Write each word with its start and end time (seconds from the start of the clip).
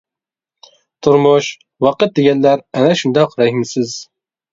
تۇرمۇش، 1.07 1.49
ۋاقىت 1.87 2.15
دېگەنلەر 2.19 2.63
ئەنە 2.79 2.95
شۇنداق 3.03 3.37
رەھىمسىز. 3.43 3.93